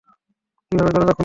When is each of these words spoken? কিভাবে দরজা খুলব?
কিভাবে 0.71 0.91
দরজা 0.91 1.03
খুলব? 1.07 1.19